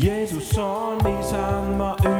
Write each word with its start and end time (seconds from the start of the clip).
Jeesus 0.00 0.56
on 0.58 0.98
isand, 1.20 1.76
ma 1.76 1.96
ütlen. 1.98 2.17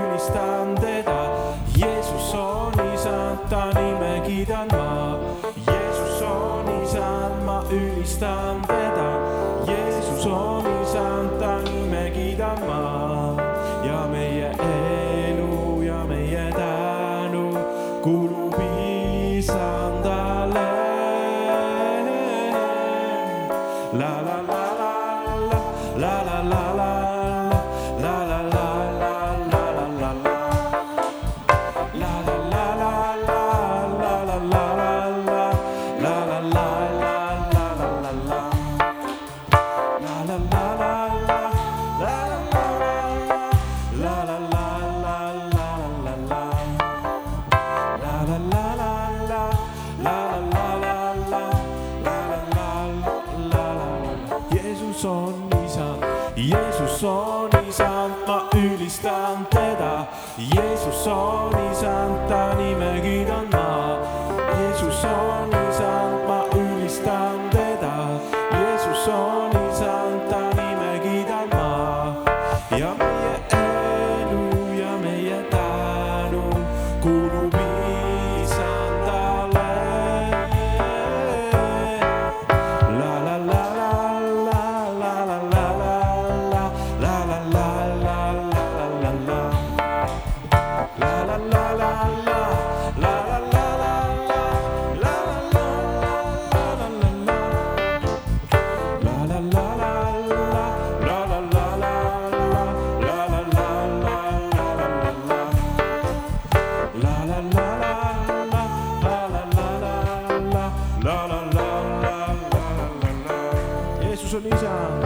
on 114.38 114.52
isand, 114.52 115.04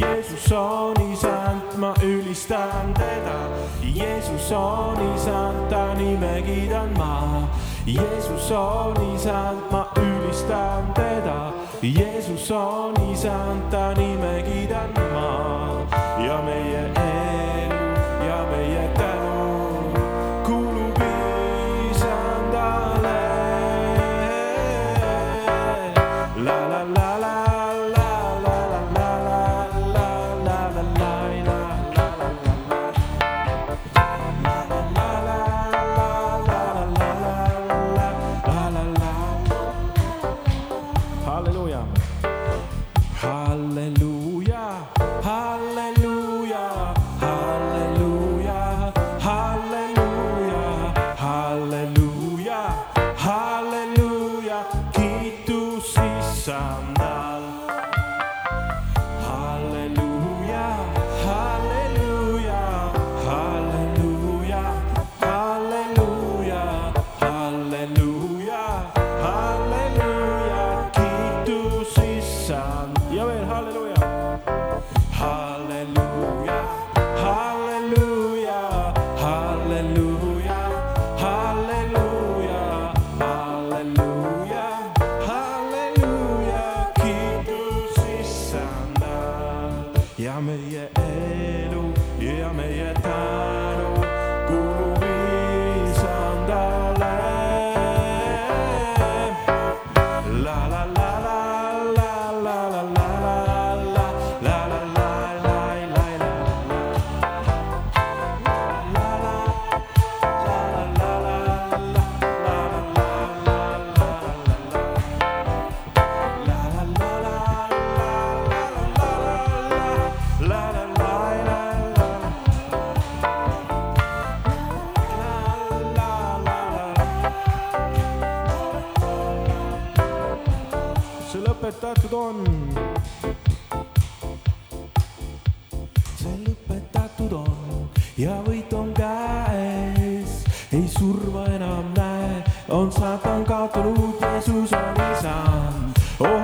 Jeesus 0.00 0.52
on 0.52 1.12
isand, 1.12 1.78
ma 1.78 1.94
ülistan 2.02 2.94
teda. 2.94 3.48
Jeesus 3.82 4.52
on 4.52 4.96
isand, 5.14 5.70
ta 5.70 5.94
nime 5.94 6.42
kiidan 6.42 6.88
ma. 6.98 7.48
Jeesus 7.86 8.50
on 8.50 9.14
isand, 9.14 9.70
ma 9.70 9.86
ülistan 9.96 10.94
teda. 10.94 11.52
Jeesus 11.82 12.50
on 12.50 12.94
isand, 13.12 13.70
ta 13.70 13.94
nime 13.94 14.42
kiidan 14.42 14.90
ma 15.12 15.86
ja 16.26 16.42
meie 16.42 17.01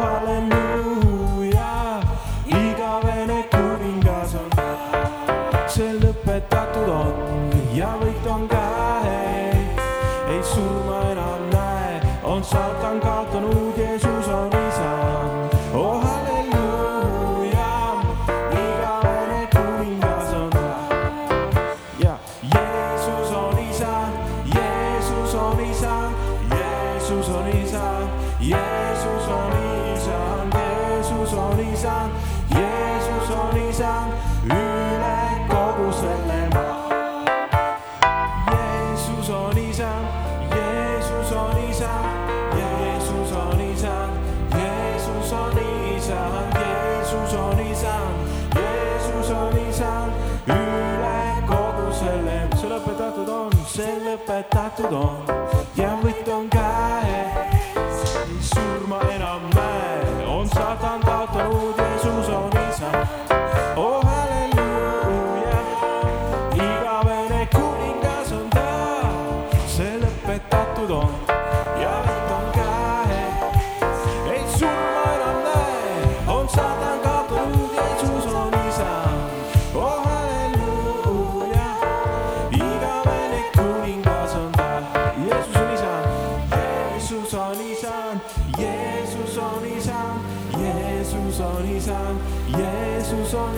halleluuja, 0.08 1.70
igavene 2.46 3.38
kuningas 3.52 4.34
on, 4.40 4.50
see 5.69 5.93
lõpetatud 6.00 6.90
on 6.93 7.56
ja 7.76 7.93
võit 8.00 8.28
on 8.32 8.49
käes. 8.50 9.81
ei 10.32 10.43
surma 10.52 11.00
enam 11.12 11.49
näe, 11.52 12.02
on 12.25 12.44
saatan 12.44 13.00
kaotanud. 13.05 13.68
Lõpetatud 54.78 55.48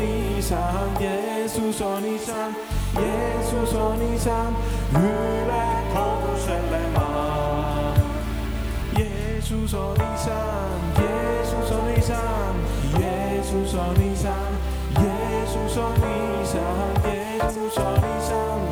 on 0.00 0.38
isand, 0.38 1.00
Jeesus 1.00 1.80
on 1.80 2.04
isand, 2.04 2.54
Jeesus 2.94 3.74
on 3.74 4.00
isand 4.14 4.56
üle 4.96 5.64
kogu 5.92 6.36
selle 6.46 6.80
maa. 6.94 7.94
Jeesus 8.98 9.74
on 9.74 9.96
isand, 9.96 10.98
Jeesus 10.98 11.70
on 11.70 11.90
isand, 11.98 12.58
Jeesus 12.98 13.74
on 13.74 14.02
isand, 14.12 14.56
Jeesus 15.00 15.76
on 15.76 15.94
isand, 16.40 17.02
Jeesus 17.04 17.78
on 17.78 18.00
isand 18.18 18.64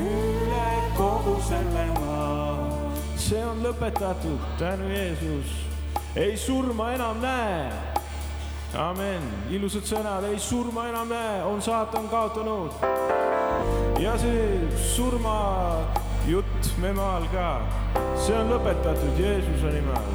üle 0.00 0.70
kogu 0.96 1.40
selle 1.48 1.86
maa. 2.00 2.92
see 3.16 3.44
on 3.44 3.62
lõpetatud, 3.62 4.40
tänu 4.58 4.90
Jeesus, 4.92 5.54
ei 6.16 6.36
surma 6.36 6.92
enam 6.92 7.20
näe. 7.22 7.89
amen, 8.78 9.22
ilusad 9.50 9.86
sõnad, 9.88 10.24
ei 10.30 10.38
surma 10.38 10.86
enam 10.90 11.08
näe, 11.10 11.42
on 11.44 11.62
saatan 11.62 12.08
kaotanud. 12.10 12.72
ja 14.00 14.14
see 14.18 14.68
surmajutt 14.94 16.70
me 16.78 16.92
maal 16.94 17.26
ka, 17.32 17.48
see 18.16 18.36
on 18.36 18.52
lõpetatud 18.54 19.18
Jeesuse 19.18 19.72
nimel. 19.74 20.12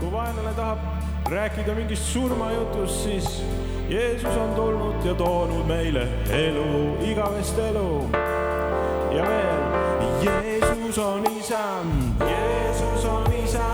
kui 0.00 0.12
vaenlane 0.12 0.54
tahab 0.56 0.78
rääkida 1.30 1.74
mingist 1.74 2.08
surmajutust, 2.12 3.04
siis 3.04 3.42
Jeesus 3.88 4.36
on 4.36 4.54
tulnud 4.54 5.04
ja 5.04 5.14
toonud 5.14 5.66
meile 5.66 6.08
elu, 6.30 6.96
igavest 7.12 7.58
elu. 7.58 8.08
ja 9.16 9.26
veel, 9.28 9.62
Jeesus 10.22 10.98
on 10.98 11.26
isand, 11.36 12.24
Jeesus 12.24 13.04
on 13.04 13.32
isand, 13.44 13.69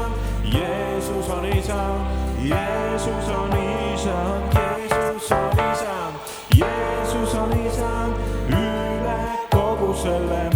Jeesus 1.27 1.39
on 1.39 1.45
isand, 1.45 2.07
Jeesus 2.41 3.29
on 3.31 3.51
isand, 3.51 4.55
Jeesus 4.55 5.33
on 5.33 5.51
isand, 5.59 6.15
Jeesus 6.55 7.35
on 7.35 7.51
isand 7.67 8.15
üle 8.49 9.19
kogu 9.51 9.93
selle 9.95 10.56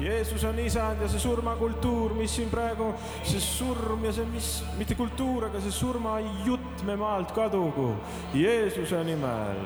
Jeesus 0.00 0.44
on 0.44 0.58
isand 0.58 1.02
ja 1.02 1.08
see 1.12 1.20
surmakultuur, 1.20 2.14
mis 2.16 2.32
siin 2.38 2.48
praegu, 2.48 2.86
see 3.26 3.40
surm 3.40 4.04
ja 4.06 4.12
see, 4.16 4.24
mis, 4.32 4.48
mitte 4.78 4.96
kultuur, 4.96 5.50
aga 5.50 5.60
see 5.60 5.74
surmajutt 5.76 6.84
me 6.88 6.96
maalt 6.96 7.34
kadugu. 7.36 7.92
Jeesuse 8.32 9.02
nimel. 9.04 9.60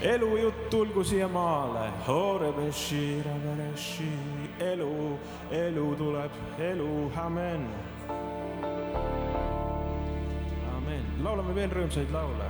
Elujutt 0.00 0.70
tulgu 0.72 1.04
siia 1.04 1.28
maale, 1.28 1.90
elu, 4.72 5.18
elu 5.52 5.84
tuleb, 6.00 6.40
elu, 6.70 6.88
amen. 7.20 7.68
amen, 10.72 11.06
laulame 11.22 11.54
veel 11.54 11.76
rõõmsaid 11.76 12.16
laule. 12.16 12.49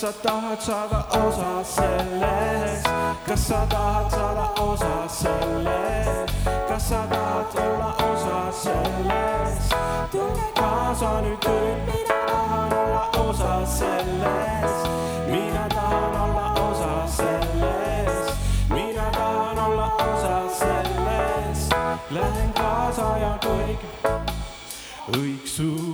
kas 0.00 0.12
sa 0.16 0.22
tahad 0.22 0.60
saada 0.60 1.00
osa 1.12 1.64
sellest, 1.64 2.88
kas 3.26 3.40
sa 3.48 3.66
tahad 3.68 4.10
saada 4.10 4.46
osa 4.56 5.08
sellest, 5.08 6.32
kas 6.68 6.88
sa 6.88 7.04
tahad 7.10 7.52
olla 7.60 7.90
osa 8.08 8.38
sellest, 8.62 9.74
tule 10.12 10.46
kaasa 10.56 11.20
nüüd 11.20 11.36
kõik, 11.44 11.84
mina 11.84 12.16
tahan 12.32 12.72
olla 12.80 13.02
osa 13.28 13.52
sellest, 13.76 14.88
mina 15.28 15.68
tahan 15.68 16.16
olla 16.24 16.46
osa 16.64 16.96
sellest, 17.20 18.32
mina 18.72 19.06
tahan 19.12 19.58
olla 19.68 19.88
osa 20.00 20.36
sellest, 20.62 21.76
lähen 22.08 22.52
kaasa 22.56 23.08
ja 23.20 23.36
kõik 23.44 23.84
õigsus, 25.12 25.89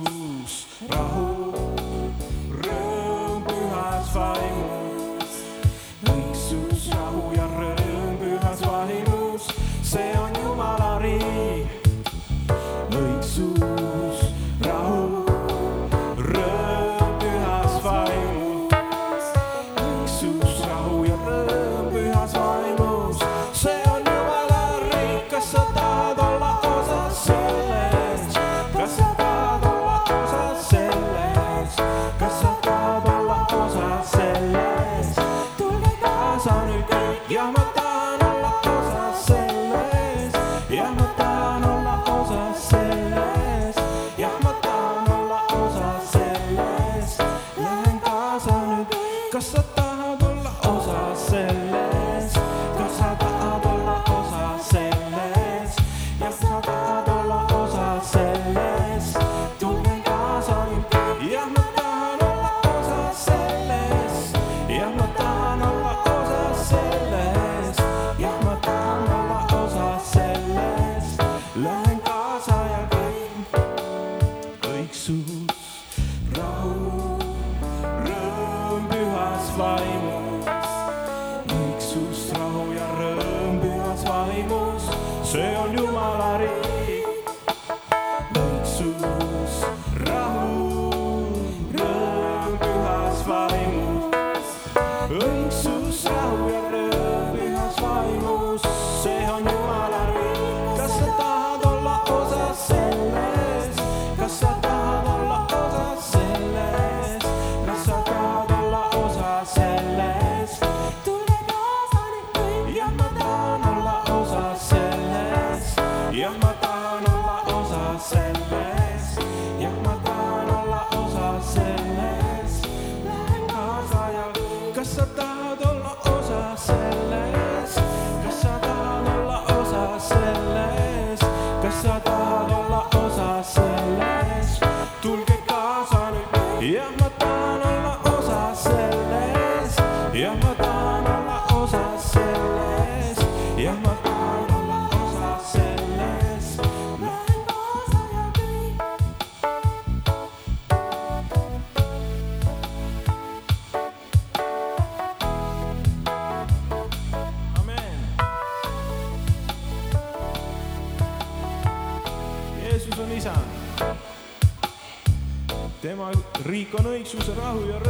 riik 167.07 167.29
on 167.29 167.29
õigsus, 167.37 167.86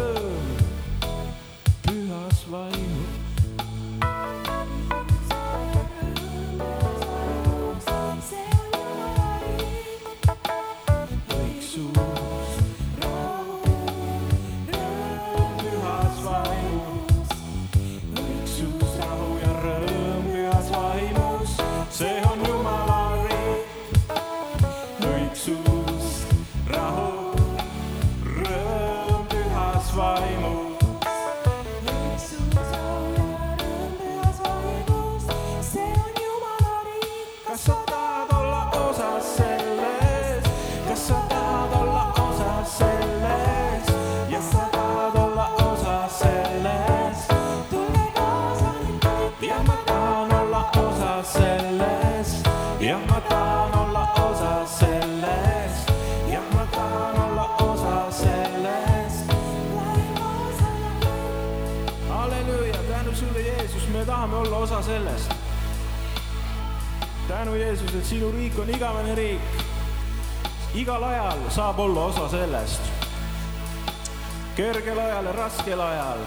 olla 64.57 64.65
osa 64.65 64.81
sellest. 64.81 65.33
tänu, 67.27 67.55
Jeesus, 67.55 67.95
et 67.95 68.05
sinu 68.05 68.31
riik 68.31 68.59
on 68.59 68.69
igavene 68.69 69.15
riik. 69.15 69.41
igal 70.73 71.03
ajal 71.03 71.37
saab 71.49 71.79
olla 71.79 72.05
osa 72.05 72.29
sellest. 72.29 72.81
kergel 74.55 74.99
ajal 74.99 75.25
ja 75.25 75.31
raskel 75.31 75.79
ajal. 75.79 76.17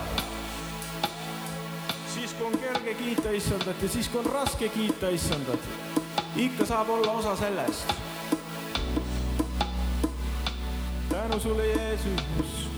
siis, 2.14 2.34
kui 2.34 2.46
on 2.46 2.58
kerge 2.58 2.94
kiita 2.94 3.30
issandat 3.30 3.82
ja 3.82 3.88
siis, 3.88 4.08
kui 4.08 4.20
on 4.20 4.32
raske 4.32 4.68
kiita 4.68 5.08
issandat, 5.08 5.60
ikka 6.36 6.66
saab 6.66 6.90
olla 6.90 7.12
osa 7.12 7.36
sellest. 7.36 7.94
tänu 11.08 11.40
sulle, 11.40 11.66
Jeesus 11.66 12.70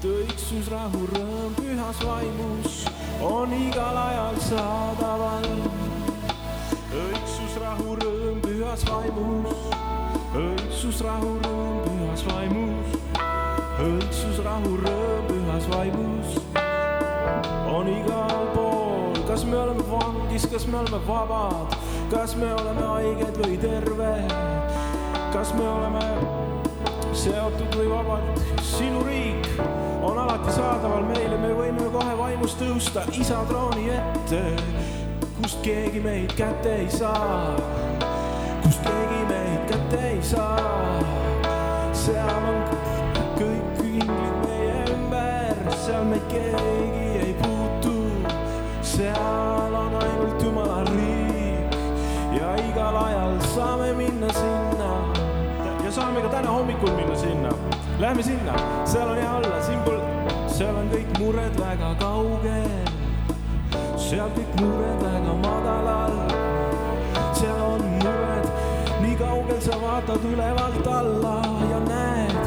et 0.00 0.06
õigsus, 0.08 0.68
rahu, 0.72 1.02
rõõm 1.12 1.52
pühas 1.58 1.98
vaimus 2.00 2.76
on 3.20 3.50
igal 3.52 3.96
ajal 4.00 4.38
saadaval. 4.46 5.44
õigsus, 6.90 7.56
rahu, 7.60 7.96
rõõm 8.00 8.38
pühas 8.40 8.84
vaimus, 8.88 9.66
õigsus, 10.40 11.02
rahu, 11.04 11.34
rõõm 11.44 11.82
pühas 11.84 12.24
vaimus, 12.30 12.96
õigsus, 13.84 14.40
rahu, 14.46 14.72
rõõm 14.86 15.28
pühas 15.28 15.68
vaimus 15.74 16.38
on 17.68 17.92
igal 17.92 18.48
pool, 18.54 19.20
kas 19.28 19.44
me 19.44 19.56
oleme 19.56 19.84
vangis, 19.90 20.48
kas 20.48 20.66
me 20.66 20.80
oleme 20.80 21.02
vabad, 21.06 21.76
kas 22.14 22.36
me 22.40 22.48
oleme 22.54 22.88
haiged 22.94 23.42
või 23.44 23.60
terved, 23.60 24.32
kas 25.36 25.52
me 25.60 25.68
oleme 25.68 26.08
seotud 27.12 27.76
või 27.76 27.92
vabad, 27.92 28.44
sinu 28.64 29.04
riik 29.04 29.79
on 30.02 30.18
alati 30.18 30.52
saadaval 30.52 31.04
meile, 31.04 31.36
me 31.38 31.50
võime 31.56 31.88
kohe 31.92 32.14
vaimus 32.18 32.54
tõusta 32.60 33.02
isa 33.16 33.40
trooni 33.48 33.90
ette, 33.92 34.40
kust 35.36 35.60
keegi 35.64 36.00
meid 36.04 36.32
kätte 36.38 36.72
ei 36.82 36.88
saa, 36.92 37.54
kust 38.64 38.80
keegi 38.86 39.20
meid 39.28 39.66
kätte 39.70 40.00
ei 40.08 40.22
saa. 40.24 41.00
seal 42.00 42.46
on 42.48 42.62
kõik 43.36 43.82
inglid 43.84 44.38
meie 44.44 44.78
ümber, 44.94 45.60
seal 45.84 46.06
meid 46.08 46.24
keegi 46.32 47.26
ei 47.26 47.34
puutu, 47.42 47.96
seal 48.94 49.76
on 49.82 49.98
ainult 50.00 50.46
Jumala 50.46 50.80
riik 50.88 51.76
ja 52.38 52.54
igal 52.64 52.96
ajal 53.04 53.36
saame 53.52 53.92
minna 54.00 54.32
sinna 54.38 54.90
ja 55.84 55.92
saame 55.92 56.24
ka 56.24 56.32
täna 56.38 56.56
hommikul 56.56 56.96
minna 56.96 57.20
sinna. 57.20 57.79
Lähme 58.00 58.22
sinna, 58.22 58.54
seal 58.86 59.08
on 59.08 59.16
hea 59.16 59.34
olla, 59.36 59.62
siin 59.62 59.80
pole, 59.84 60.00
seal 60.48 60.72
on 60.72 60.86
kõik 60.88 61.18
mured 61.20 61.56
väga 61.60 61.90
kaugel, 62.00 62.86
seal 64.00 64.30
kõik 64.32 64.54
mured 64.56 65.02
väga 65.04 65.34
madalal, 65.42 66.14
seal 67.36 67.60
on 67.60 67.84
mured. 68.00 68.48
Nii 69.02 69.18
kaugel, 69.20 69.60
sa 69.60 69.76
vaatad 69.82 70.24
ülevalt 70.30 70.88
alla 70.88 71.34
ja 71.68 71.82
näed, 71.90 72.40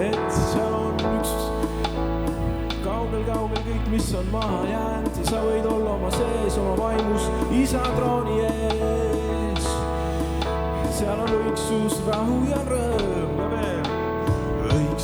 et 0.00 0.18
seal 0.34 0.74
on 0.80 0.98
üks 1.12 1.36
kaugel-kaugel 2.82 3.62
kõik, 3.68 3.86
mis 3.94 4.10
on 4.18 4.34
maha 4.34 4.64
jäänud. 4.72 5.22
Ja 5.22 5.28
sa 5.30 5.44
võid 5.46 5.70
olla 5.76 5.94
oma 5.94 6.10
sees, 6.16 6.58
oma 6.58 6.74
vaimus 6.82 7.30
isa 7.62 7.86
trooni 7.94 8.42
ees. 8.50 9.70
seal 10.98 11.22
on 11.22 11.38
õigsus, 11.38 12.02
rahu 12.10 12.42
ja 12.50 12.66
rõõm 12.66 13.17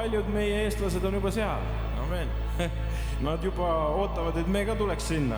paljud 0.00 0.28
meie 0.32 0.62
eestlased 0.64 1.04
on 1.04 1.14
juba 1.18 1.28
seal, 1.30 1.60
amen. 2.00 2.28
Nad 3.26 3.42
juba 3.44 3.66
ootavad, 4.00 4.38
et 4.40 4.46
me 4.48 4.62
ka 4.64 4.72
tuleks 4.74 5.10
sinna. 5.12 5.36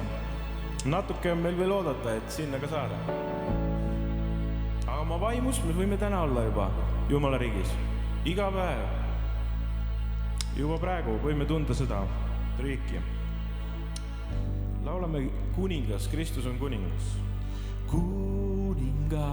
natuke 0.84 1.32
on 1.32 1.38
meil 1.42 1.56
veel 1.58 1.72
oodata, 1.74 2.14
et 2.14 2.30
sinna 2.30 2.58
ka 2.62 2.68
saada. 2.70 2.94
aga 4.86 5.00
oma 5.00 5.18
vaimus 5.18 5.58
me 5.66 5.74
võime 5.74 5.98
täna 5.98 6.20
olla 6.22 6.44
juba 6.46 6.68
Jumala 7.10 7.38
riigis, 7.42 7.74
iga 8.24 8.50
päev. 8.54 8.86
juba 10.56 10.78
praegu 10.78 11.18
võime 11.26 11.46
tunda 11.46 11.74
seda 11.74 12.04
riiki. 12.62 13.02
laulame 14.84 15.26
Kuningas, 15.56 16.06
Kristus 16.14 16.46
on 16.46 16.58
kuningas. 16.62 17.18
kuningas, 17.90 19.26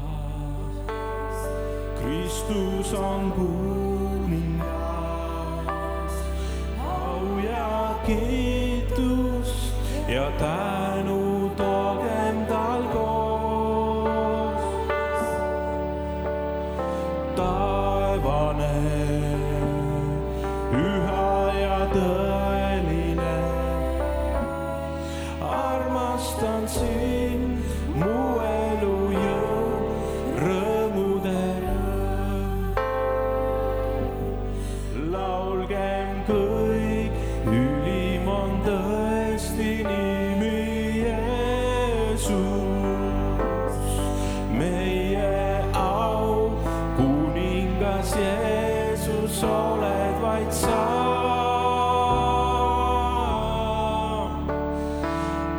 Kristus 2.01 2.93
on 2.97 3.31
kuningas. 3.37 4.78
kiitus 8.09 9.73
ja 10.07 10.31
tänu 10.31 11.51
toogem 11.57 12.45
tal 12.45 12.83
koos. 12.93 14.63
taevane 17.35 18.98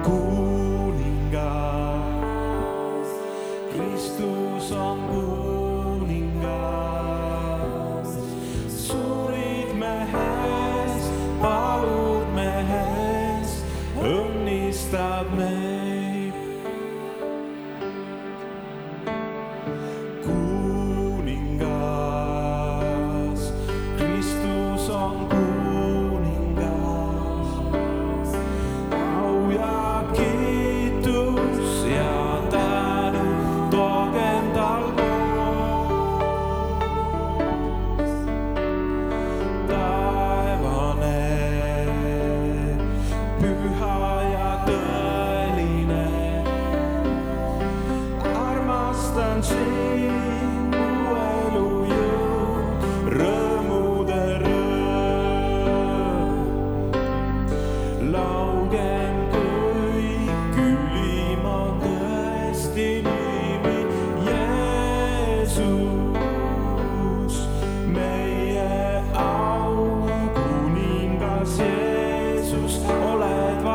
kung 0.00 0.39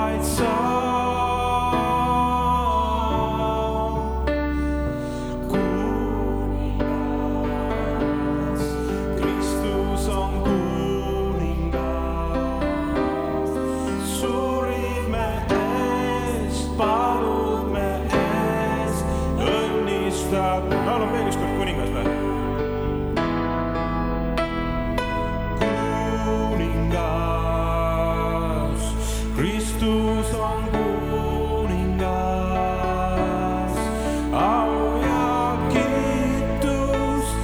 bright 0.05 0.23
side. 0.23 0.74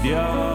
Yeah. 0.03 0.50